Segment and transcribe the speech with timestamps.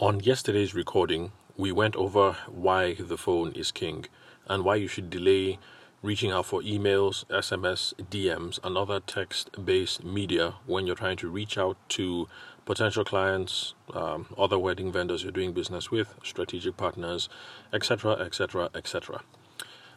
[0.00, 4.04] On yesterday's recording, we went over why the phone is king
[4.46, 5.58] and why you should delay
[6.04, 11.28] reaching out for emails, SMS, DMs, and other text based media when you're trying to
[11.28, 12.28] reach out to
[12.64, 17.28] potential clients, um, other wedding vendors you're doing business with, strategic partners,
[17.72, 19.22] etc., etc., etc.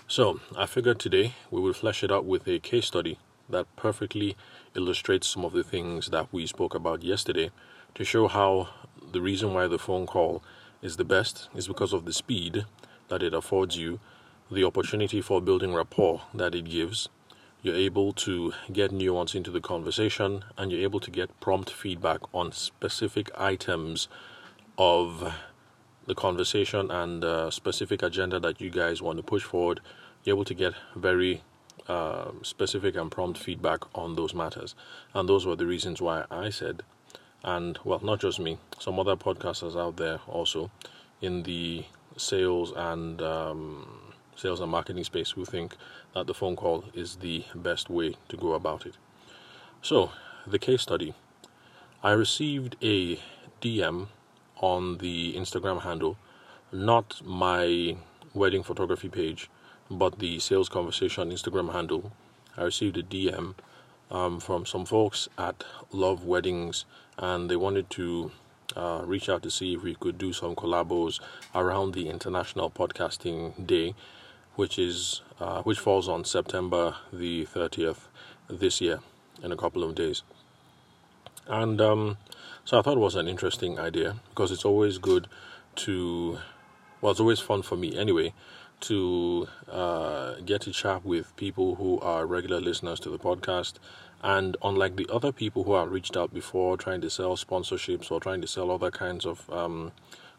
[0.07, 4.35] So, I figured today we will flesh it out with a case study that perfectly
[4.75, 7.51] illustrates some of the things that we spoke about yesterday
[7.93, 8.69] to show how
[9.11, 10.43] the reason why the phone call
[10.81, 12.65] is the best is because of the speed
[13.09, 13.99] that it affords you,
[14.49, 17.09] the opportunity for building rapport that it gives.
[17.61, 22.21] You're able to get nuance into the conversation and you're able to get prompt feedback
[22.33, 24.07] on specific items
[24.77, 25.33] of
[26.07, 29.79] the conversation and uh, specific agenda that you guys want to push forward.
[30.23, 31.43] You're able to get very
[31.87, 34.73] uh, specific and prompt feedback on those matters.
[35.13, 36.81] And those were the reasons why I said
[37.43, 40.69] and well, not just me, some other podcasters out there also
[41.21, 41.85] in the
[42.17, 45.75] sales and um, sales and marketing space who think
[46.13, 48.95] that the phone call is the best way to go about it.
[49.81, 50.11] So,
[50.45, 51.13] the case study
[52.03, 53.19] I received a
[53.61, 54.07] DM
[54.57, 56.17] on the Instagram handle,
[56.71, 57.95] not my
[58.33, 59.49] wedding photography page,
[59.89, 62.11] but the sales conversation Instagram handle.
[62.57, 63.55] I received a DM
[64.11, 66.85] um, from some folks at Love Weddings,
[67.17, 68.31] and they wanted to
[68.75, 71.19] uh, reach out to see if we could do some collabos
[71.55, 73.95] around the International Podcasting Day,
[74.55, 78.07] which is uh, which falls on September the 30th
[78.49, 78.99] this year
[79.41, 80.23] in a couple of days.
[81.47, 82.17] And um,
[82.63, 85.27] so I thought it was an interesting idea because it's always good
[85.77, 86.37] to,
[87.01, 88.33] well, it's always fun for me anyway
[88.81, 93.73] to uh, get to chat with people who are regular listeners to the podcast.
[94.23, 98.19] And unlike the other people who have reached out before trying to sell sponsorships or
[98.19, 99.91] trying to sell other kinds of um,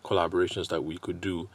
[0.04, 1.48] collaborations that we could do,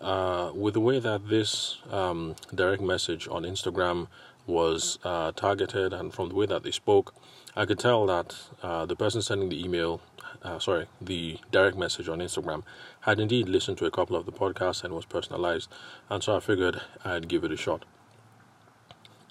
[0.00, 4.08] uh, with the way that this um, direct message on Instagram
[4.46, 7.14] was uh, targeted and from the way that they spoke,
[7.54, 10.00] I could tell that uh, the person sending the email
[10.42, 12.62] uh, sorry, the direct message on Instagram,
[13.00, 15.70] had indeed listened to a couple of the podcasts and was personalized,
[16.10, 17.84] and so I figured I'd give it a shot.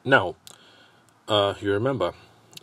[0.04, 0.36] Now,
[1.28, 2.14] uh, you remember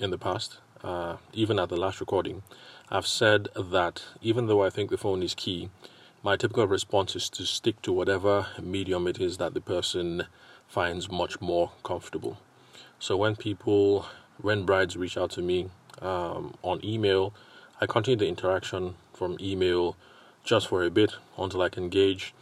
[0.00, 2.42] in the past, uh, even at the last recording,
[2.90, 5.70] I've said that even though I think the phone is key,
[6.22, 10.24] my typical response is to stick to whatever medium it is that the person
[10.66, 12.38] finds much more comfortable.
[12.98, 14.06] So when people,
[14.40, 15.70] when brides reach out to me
[16.02, 17.32] um, on email,
[17.80, 19.96] I continue the interaction from email
[20.42, 22.34] just for a bit until I can gauge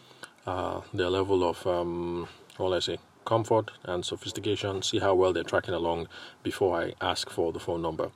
[0.46, 2.26] uh, their level of, um,
[2.56, 6.08] what I say, comfort and sophistication, see how well they're tracking along
[6.42, 8.12] before I ask for the phone number.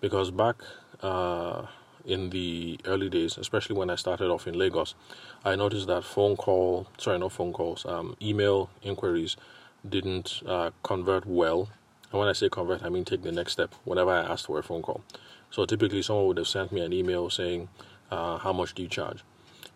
[0.00, 0.56] Because back
[1.00, 1.66] uh,
[2.04, 4.96] in the early days, especially when I started off in Lagos,
[5.44, 9.36] I noticed that phone call, sorry, not phone calls, um, email inquiries
[9.88, 11.68] didn't uh, convert well.
[12.10, 14.58] And when I say convert, I mean take the next step whenever I asked for
[14.58, 15.02] a phone call.
[15.50, 17.68] So typically, someone would have sent me an email saying,
[18.10, 19.24] uh, "How much do you charge?"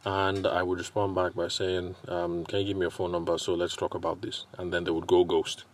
[0.05, 3.39] And I would respond back by saying, um, "Can you give me your phone number
[3.39, 5.65] so let's talk about this?" And then they would go ghost.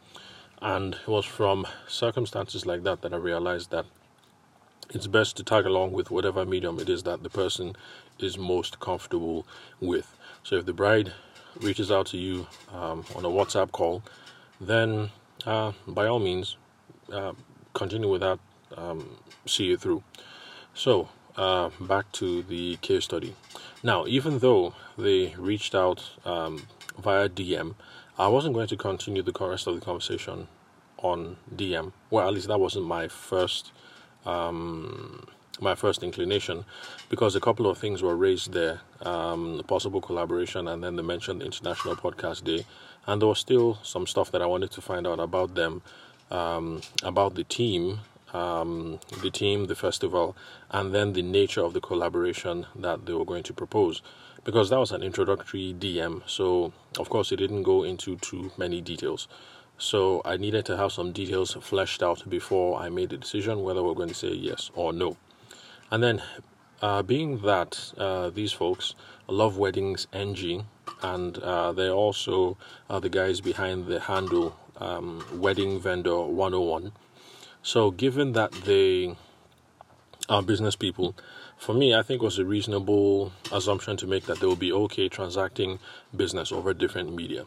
[0.61, 3.87] And it was from circumstances like that that I realized that
[4.91, 7.77] it's best to tag along with whatever medium it is that the person
[8.19, 9.47] is most comfortable
[9.81, 10.17] with.
[10.43, 11.13] So if the bride
[11.61, 14.03] reaches out to you um, on a WhatsApp call,
[14.61, 15.11] then
[15.47, 16.57] uh, by all means,
[17.13, 17.33] uh,
[17.75, 18.39] continue with that
[18.77, 20.03] um, see it through.
[20.75, 23.35] So, uh, back to the case study.
[23.83, 26.67] Now, even though they reached out um,
[26.99, 27.75] via DM,
[28.19, 30.49] I wasn't going to continue the rest of the conversation
[30.99, 31.93] on DM.
[32.11, 33.73] Well, at least that wasn't my first
[34.27, 35.27] um,
[35.61, 36.65] my first inclination,
[37.09, 41.41] because a couple of things were raised there, um, possible collaboration, and then they mentioned
[41.41, 42.65] the International Podcast Day,
[43.07, 45.83] and there was still some stuff that I wanted to find out about them,
[46.31, 48.01] um, about the team,
[48.33, 50.37] um, the team, the festival,
[50.71, 54.03] and then the nature of the collaboration that they were going to propose.
[54.45, 58.81] Because that was an introductory DM, so of course it didn't go into too many
[58.81, 59.29] details.
[59.77, 63.83] So I needed to have some details fleshed out before I made the decision whether
[63.83, 65.17] we're going to say yes or no.
[65.91, 66.23] And then,
[66.83, 68.95] uh, being that uh, these folks
[69.27, 70.65] love weddings NG,
[71.03, 72.57] and uh, they're also
[72.89, 76.93] the guys behind the handle um, Wedding Vendor 101
[77.63, 79.17] so, given that they
[80.29, 81.15] are business people,
[81.57, 85.09] for me, I think was a reasonable assumption to make that they will be okay
[85.09, 85.79] transacting
[86.15, 87.47] business over different media.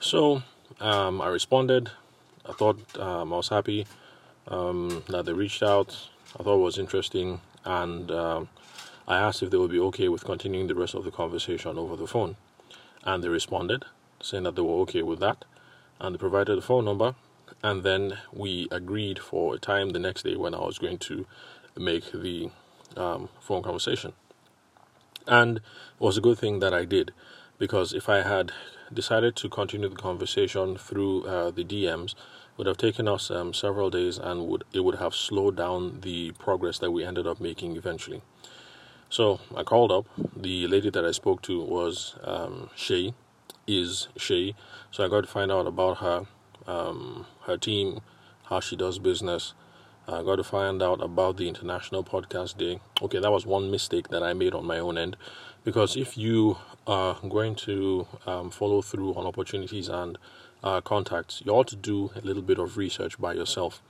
[0.00, 0.42] So,
[0.80, 1.90] um, I responded.
[2.46, 3.86] I thought um, I was happy
[4.48, 6.08] um, that they reached out.
[6.38, 8.48] I thought it was interesting, and um,
[9.06, 11.96] I asked if they would be okay with continuing the rest of the conversation over
[11.96, 12.36] the phone.
[13.04, 13.84] And they responded,
[14.20, 15.44] saying that they were okay with that.
[16.00, 17.14] And they provided a phone number.
[17.62, 21.26] And then we agreed for a time the next day when I was going to
[21.76, 22.50] make the
[22.96, 24.12] um, phone conversation.
[25.26, 25.62] And it
[25.98, 27.12] was a good thing that I did
[27.58, 28.52] because if I had
[28.92, 32.14] decided to continue the conversation through uh, the DMs,
[32.56, 36.32] would have taken us um, several days and would it would have slowed down the
[36.32, 38.22] progress that we ended up making eventually.
[39.08, 40.06] So I called up.
[40.34, 43.14] The lady that I spoke to was um, Shay,
[43.66, 44.54] is Shay.
[44.90, 46.26] So I got to find out about her,
[46.66, 48.00] um, her team,
[48.44, 49.54] how she does business,
[50.08, 52.80] I got to find out about the International Podcast Day.
[53.00, 55.16] Okay, that was one mistake that I made on my own end.
[55.62, 60.18] Because if you are going to um, follow through on opportunities and
[60.64, 63.80] uh, contacts, you ought to do a little bit of research by yourself.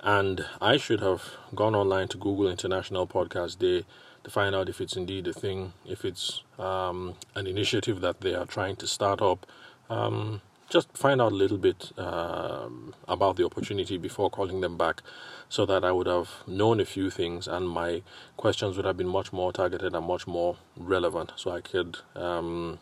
[0.00, 3.84] And I should have gone online to Google International Podcast Day
[4.22, 8.34] to find out if it's indeed a thing, if it's um, an initiative that they
[8.34, 9.46] are trying to start up.
[9.90, 10.42] Um,
[10.74, 15.02] just find out a little bit um, about the opportunity before calling them back
[15.48, 18.02] so that I would have known a few things and my
[18.36, 22.80] questions would have been much more targeted and much more relevant so I could um,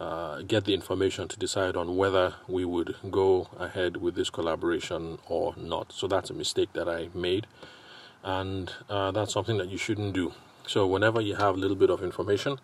[0.00, 5.18] uh, get the information to decide on whether we would go ahead with this collaboration
[5.28, 5.92] or not.
[5.92, 7.46] So that's a mistake that I made
[8.24, 10.32] and uh, that's something that you shouldn't do.
[10.66, 12.58] So whenever you have a little bit of information,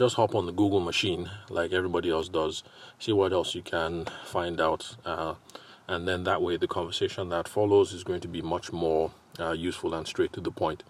[0.00, 2.62] just hop on the Google machine like everybody else does,
[2.98, 5.34] see what else you can find out, uh,
[5.88, 9.52] and then that way the conversation that follows is going to be much more uh,
[9.52, 10.84] useful and straight to the point.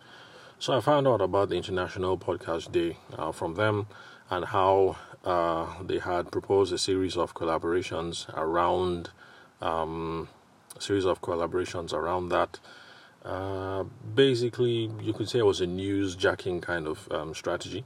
[0.61, 3.89] So I found out about the International Podcast Day uh, from them
[4.31, 9.11] and how uh, they had proposed a series of collaborations around
[9.61, 10.29] um,
[10.77, 12.61] a series of collaborations around that.
[13.25, 13.83] Uh,
[14.15, 17.85] basically, you could say it was a news jacking kind of um, strategy.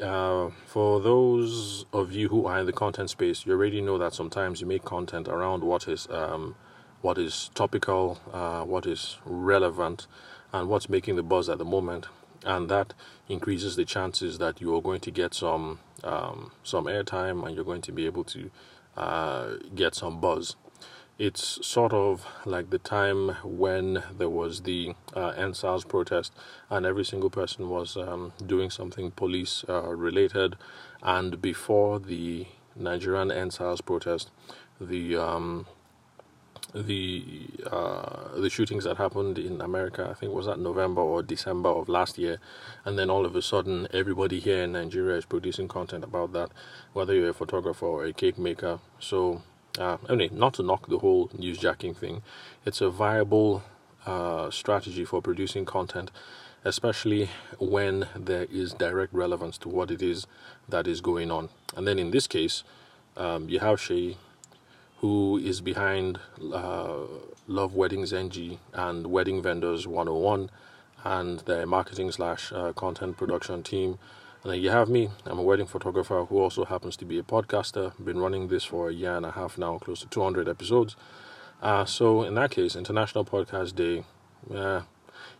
[0.00, 4.14] Uh, for those of you who are in the content space, you already know that
[4.14, 6.54] sometimes you make content around what is um,
[7.02, 10.06] what is topical, uh, what is relevant,
[10.52, 12.06] and what's making the buzz at the moment,
[12.44, 12.94] and that
[13.28, 17.64] increases the chances that you are going to get some um, some airtime and you're
[17.64, 18.50] going to be able to
[18.96, 20.56] uh, get some buzz
[21.20, 26.32] it's sort of like the time when there was the uh, EndSARS protest,
[26.70, 30.56] and every single person was um, doing something police uh, related.
[31.02, 34.30] And before the Nigerian EndSARS protest,
[34.80, 35.66] the um,
[36.74, 41.68] the uh, the shootings that happened in America, I think was that November or December
[41.68, 42.38] of last year,
[42.86, 46.50] and then all of a sudden everybody here in Nigeria is producing content about that,
[46.94, 48.78] whether you're a photographer or a cake maker.
[48.98, 49.42] So
[49.80, 52.22] uh, only not to knock the whole newsjacking thing,
[52.64, 53.62] it's a viable
[54.06, 56.10] uh, strategy for producing content,
[56.64, 60.26] especially when there is direct relevance to what it is
[60.68, 61.48] that is going on.
[61.76, 62.62] And then in this case,
[63.16, 64.16] um, you have Shay,
[64.98, 66.20] who is behind
[66.52, 66.98] uh,
[67.46, 70.50] Love Weddings NG and Wedding Vendors 101
[71.04, 73.98] and their marketing slash uh, content production team
[74.42, 75.10] and then you have me.
[75.26, 77.92] I'm a wedding photographer who also happens to be a podcaster.
[78.02, 80.96] Been running this for a year and a half now, close to 200 episodes.
[81.60, 84.04] Uh, so in that case, International Podcast Day,
[84.54, 84.82] uh,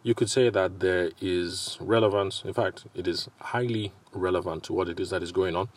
[0.02, 2.42] you could say that there is relevance.
[2.44, 5.68] In fact, it is highly relevant to what it is that is going on,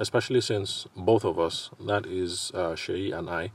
[0.00, 3.52] especially since both of us, that is uh, Shay and I,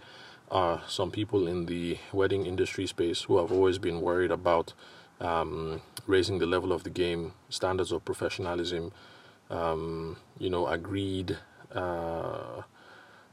[0.50, 4.74] are some people in the wedding industry space who have always been worried about
[5.20, 8.92] um, raising the level of the game, standards of professionalism,
[9.50, 11.38] um, you know, agreed
[11.74, 12.62] uh,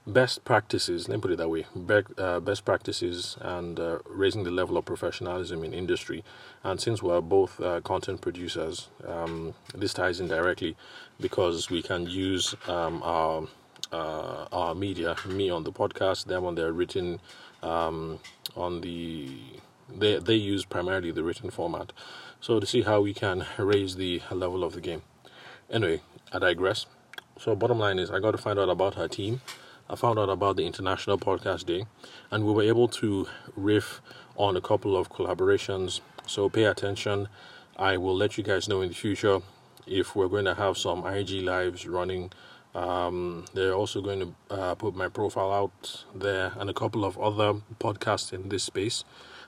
[0.06, 1.08] best practices.
[1.08, 4.76] Let me put it that way: Be- uh, best practices and uh, raising the level
[4.76, 6.24] of professionalism in industry.
[6.64, 10.76] And since we're both uh, content producers, um, this ties in directly
[11.20, 13.46] because we can use um, our
[13.92, 17.20] uh, our media, me on the podcast, them on their written,
[17.62, 18.18] um,
[18.56, 19.38] on the
[19.88, 21.92] they they use primarily the written format.
[22.40, 25.02] So to see how we can raise the level of the game.
[25.70, 26.02] Anyway,
[26.32, 26.86] I digress.
[27.38, 29.40] So bottom line is I got to find out about her team.
[29.88, 31.86] I found out about the International Podcast Day,
[32.30, 34.00] and we were able to riff
[34.36, 36.00] on a couple of collaborations.
[36.26, 37.28] So pay attention.
[37.76, 39.40] I will let you guys know in the future
[39.86, 42.32] if we're going to have some IG lives running.
[42.74, 47.16] Um, they're also going to uh, put my profile out there and a couple of
[47.18, 49.04] other podcasts in this space.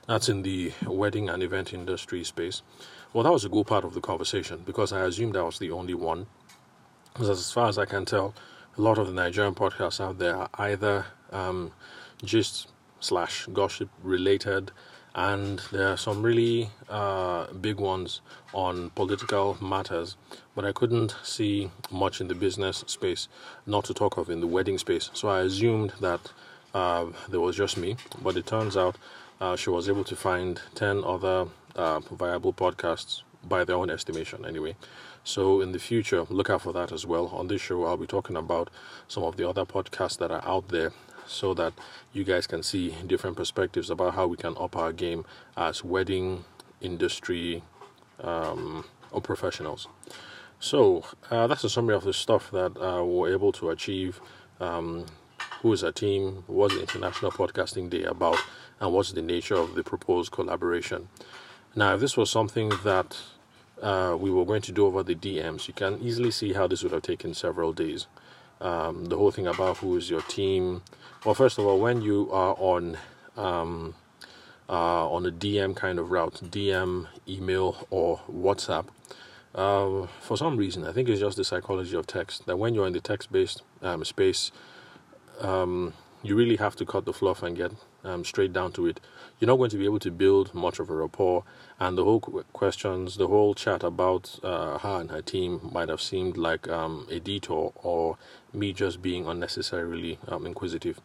[0.09, 2.63] That's in the wedding and event industry space.
[3.13, 5.69] Well, that was a good part of the conversation because I assumed I was the
[5.69, 6.25] only one.
[7.13, 8.33] Because as far as I can tell,
[8.75, 11.73] a lot of the Nigerian podcasts out there are either um,
[12.23, 14.71] just slash gossip related
[15.13, 20.17] and there are some really uh, big ones on political matters,
[20.55, 23.27] but I couldn't see much in the business space,
[23.67, 25.11] not to talk of in the wedding space.
[25.13, 26.31] So I assumed that
[26.73, 28.95] uh, there was just me, but it turns out
[29.39, 34.45] uh, she was able to find 10 other uh, viable podcasts by their own estimation,
[34.45, 34.75] anyway.
[35.23, 37.27] So in the future, look out for that as well.
[37.27, 38.69] On this show, I'll be talking about
[39.07, 40.91] some of the other podcasts that are out there
[41.25, 41.73] so that
[42.11, 46.43] you guys can see different perspectives about how we can up our game as wedding
[46.81, 47.63] industry
[48.21, 49.87] um, or professionals.
[50.59, 54.19] So uh, that's a summary of the stuff that uh, we're able to achieve.
[54.59, 55.05] Um,
[55.61, 56.43] who is our team?
[56.47, 58.37] What's the International Podcasting Day about?
[58.79, 61.09] And what's the nature of the proposed collaboration?
[61.75, 63.17] Now, if this was something that
[63.81, 66.83] uh, we were going to do over the DMs, you can easily see how this
[66.83, 68.07] would have taken several days.
[68.61, 70.81] Um, the whole thing about who is your team.
[71.25, 72.97] Well, first of all, when you are on
[73.37, 73.95] um,
[74.67, 78.87] uh, on a DM kind of route, DM, email, or WhatsApp,
[79.55, 82.85] uh, for some reason, I think it's just the psychology of text that when you're
[82.85, 84.51] in the text-based um, space,
[85.39, 87.71] um, you really have to cut the fluff and get
[88.03, 88.99] um, straight down to it.
[89.39, 91.43] You're not going to be able to build much of a rapport,
[91.79, 96.01] and the whole questions, the whole chat about uh, her and her team might have
[96.01, 98.17] seemed like um, a detour or
[98.53, 100.99] me just being unnecessarily um, inquisitive.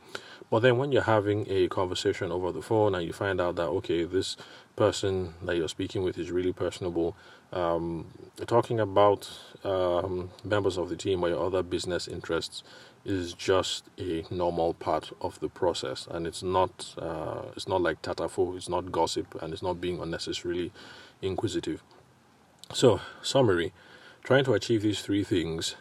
[0.51, 3.69] But then when you're having a conversation over the phone and you find out that
[3.69, 4.37] okay, this
[4.77, 7.17] person that you're speaking with is really personable,
[7.53, 8.07] um,
[8.47, 9.31] talking about
[9.63, 12.63] um, members of the team or your other business interests
[13.05, 18.03] is just a normal part of the process, and it's not uh, it's not like
[18.03, 20.73] tatafo, it's not gossip, and it's not being unnecessarily
[21.21, 21.83] inquisitive.
[22.73, 23.73] So, summary:
[24.23, 25.77] trying to achieve these three things,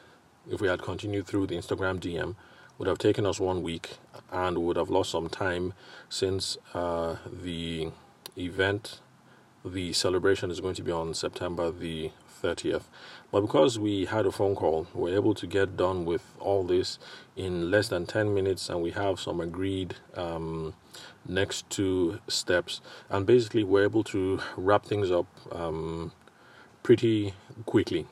[0.50, 2.36] if we had continued through the Instagram DM,
[2.78, 3.98] would have taken us one week,
[4.32, 5.74] and would have lost some time
[6.10, 7.92] since uh, the
[8.38, 9.00] event,
[9.66, 12.12] the celebration is going to be on September the
[12.44, 12.84] 30th.
[13.32, 16.64] But because we had a phone call, we are able to get done with all
[16.64, 17.00] this
[17.36, 20.74] in less than 10 minutes, and we have some agreed um,
[21.28, 22.82] next two steps.
[23.10, 26.12] And basically, we're able to wrap things up um,
[26.84, 27.34] pretty
[27.66, 28.06] quickly.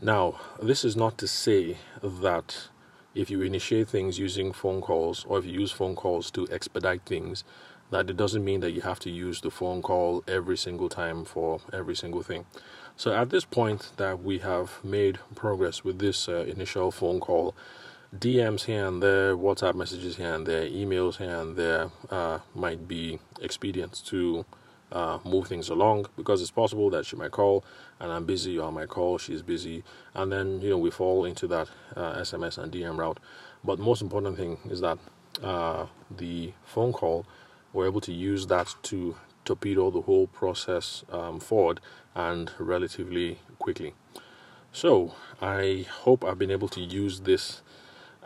[0.00, 2.68] Now, this is not to say that
[3.14, 7.02] if you initiate things using phone calls or if you use phone calls to expedite
[7.04, 7.44] things,
[7.90, 11.24] that it doesn't mean that you have to use the phone call every single time
[11.24, 12.46] for every single thing.
[12.96, 17.54] So at this point that we have made progress with this uh, initial phone call,
[18.16, 22.88] DMs here and there, WhatsApp messages here and there, emails here and there uh, might
[22.88, 24.44] be expedient to
[24.92, 27.64] uh, move things along because it's possible that she might call
[28.00, 31.24] and I'm busy or I might call, she's busy, and then you know we fall
[31.24, 33.20] into that SMS uh, and DM route.
[33.62, 34.98] But most important thing is that
[35.42, 37.26] uh, the phone call
[37.72, 41.80] we're able to use that to torpedo the whole process um, forward
[42.14, 43.94] and relatively quickly.
[44.72, 47.62] So, I hope I've been able to use this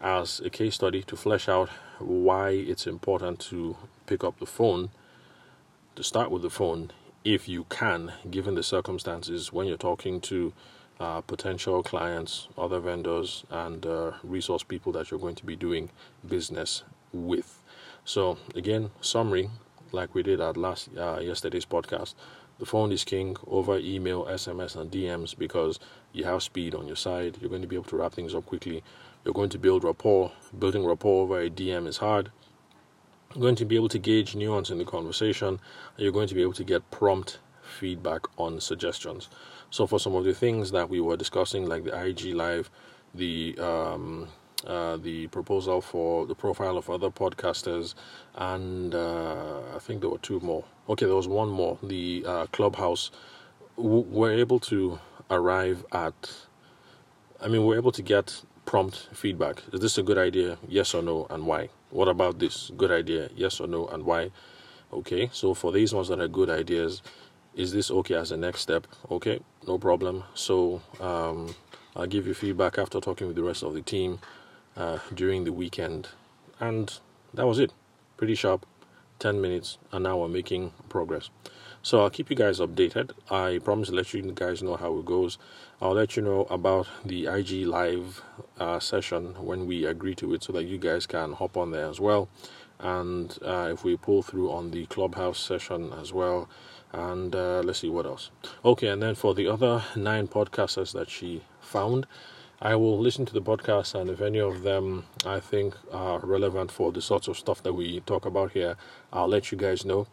[0.03, 4.91] as a case study to flesh out why it's important to pick up the phone,
[5.97, 6.91] to start with the phone,
[7.25, 10.53] if you can, given the circumstances when you're talking to
[11.01, 15.89] uh, potential clients, other vendors, and uh, resource people that you're going to be doing
[16.27, 16.83] business
[17.13, 17.63] with.
[18.05, 19.51] So again, summary,
[19.93, 22.15] like we did at last uh, yesterday's podcast.
[22.59, 25.81] The phone is king over email, SMS, and DMs because
[26.13, 27.39] you have speed on your side.
[27.41, 28.85] You're going to be able to wrap things up quickly.
[29.25, 30.31] You're going to build rapport.
[30.57, 32.31] Building rapport over a DM is hard.
[33.35, 35.59] You're going to be able to gauge nuance in the conversation.
[35.97, 39.29] You're going to be able to get prompt feedback on suggestions.
[39.71, 42.71] So, for some of the things that we were discussing, like the IG Live,
[43.13, 44.29] the um,
[44.67, 47.95] uh, the proposal for the profile of other podcasters,
[48.37, 50.65] and uh, I think there were two more.
[50.89, 51.79] Okay, there was one more.
[51.83, 53.11] The uh, Clubhouse.
[53.77, 56.33] W- we're able to arrive at.
[57.41, 59.63] I mean, we're able to get prompt feedback.
[59.73, 60.59] Is this a good idea?
[60.69, 61.71] Yes or no, and why?
[61.91, 62.71] What about this?
[62.77, 63.31] Good idea?
[63.37, 64.33] Yes or no, and why?
[64.93, 67.03] Okay, so for these ones that are good ideas,
[67.55, 68.87] is this okay as a next step?
[69.11, 70.25] Okay, no problem.
[70.35, 71.55] So um,
[71.97, 74.21] I'll give you feedback after talking with the rest of the team
[74.77, 76.09] uh, during the weekend.
[76.61, 76.93] And
[77.33, 77.73] that was it.
[78.17, 78.67] Pretty sharp.
[79.21, 81.31] 10 minutes, now we're making progress.
[81.83, 83.11] So I'll keep you guys updated.
[83.31, 85.39] I promise to let you guys know how it goes.
[85.81, 88.23] I'll let you know about the IG live
[88.59, 91.89] uh, session when we agree to it so that you guys can hop on there
[91.89, 92.29] as well.
[92.79, 96.49] And uh, if we pull through on the clubhouse session as well.
[96.93, 98.31] And uh, let's see what else.
[98.65, 102.07] Okay, and then for the other nine podcasters that she found,
[102.61, 106.71] I will listen to the podcast, and if any of them I think are relevant
[106.73, 108.77] for the sorts of stuff that we talk about here,
[109.13, 110.07] I'll let you guys know.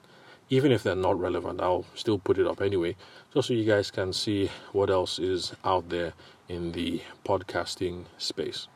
[0.50, 2.98] even if they're not relevant, I'll still put it up anyway,
[3.33, 6.12] just so you guys can see what else is out there
[6.50, 8.67] in the podcasting space.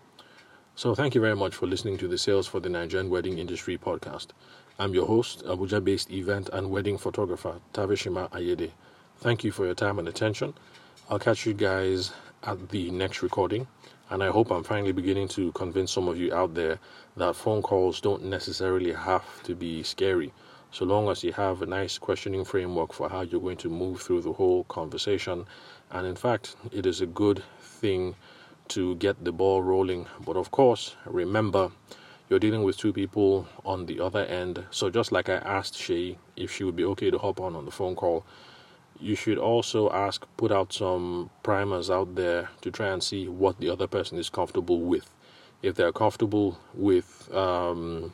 [0.75, 3.77] So, thank you very much for listening to the Sales for the Nigerian Wedding Industry
[3.77, 4.27] podcast.
[4.79, 8.71] I'm your host, Abuja based event and wedding photographer, Tavishima Ayede.
[9.17, 10.53] Thank you for your time and attention.
[11.09, 12.11] I'll catch you guys
[12.45, 13.67] at the next recording.
[14.09, 16.79] And I hope I'm finally beginning to convince some of you out there
[17.17, 20.31] that phone calls don't necessarily have to be scary
[20.75, 24.01] so long as you have a nice questioning framework for how you're going to move
[24.01, 25.45] through the whole conversation.
[25.89, 28.15] And in fact, it is a good thing
[28.69, 30.05] to get the ball rolling.
[30.25, 31.71] But of course, remember,
[32.29, 34.65] you're dealing with two people on the other end.
[34.69, 37.63] So just like I asked Shay if she would be okay to hop on on
[37.63, 38.25] the phone call,
[38.99, 43.59] you should also ask, put out some primers out there to try and see what
[43.59, 45.09] the other person is comfortable with.
[45.61, 48.13] If they're comfortable with um,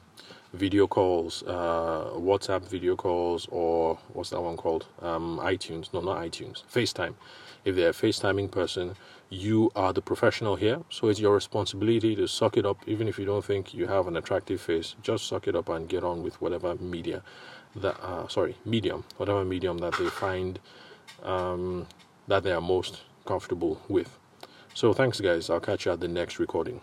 [0.54, 4.88] video calls, uh, WhatsApp video calls, or what's that one called?
[5.02, 5.94] Um, iTunes.
[5.94, 6.64] No, not iTunes.
[6.72, 7.16] FaceTime.
[7.64, 8.96] If they're a FaceTiming person,
[9.30, 10.82] you are the professional here.
[10.90, 14.08] So it's your responsibility to suck it up, even if you don't think you have
[14.08, 14.96] an attractive face.
[15.02, 17.22] Just suck it up and get on with whatever media
[17.76, 20.60] that, uh, sorry, medium, whatever medium that they find
[21.24, 21.88] um,
[22.28, 24.18] that they are most comfortable with.
[24.74, 25.50] So thanks, guys.
[25.50, 26.82] I'll catch you at the next recording.